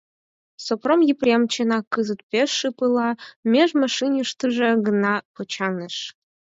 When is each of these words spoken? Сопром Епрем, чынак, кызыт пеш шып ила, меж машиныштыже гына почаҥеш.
Сопром 0.65 0.99
Епрем, 1.13 1.43
чынак, 1.53 1.85
кызыт 1.93 2.21
пеш 2.29 2.49
шып 2.59 2.77
ила, 2.85 3.09
меж 3.51 3.69
машиныштыже 3.81 4.69
гына 4.85 5.13
почаҥеш. 5.33 5.95